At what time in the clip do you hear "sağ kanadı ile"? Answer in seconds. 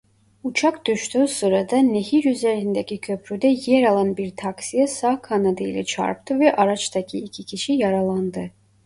4.87-5.83